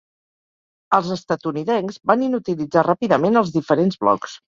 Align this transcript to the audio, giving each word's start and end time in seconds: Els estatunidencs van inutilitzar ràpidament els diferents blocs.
Els 0.97 1.09
estatunidencs 1.15 1.99
van 2.11 2.23
inutilitzar 2.29 2.85
ràpidament 2.89 3.39
els 3.43 3.53
diferents 3.59 4.01
blocs. 4.07 4.35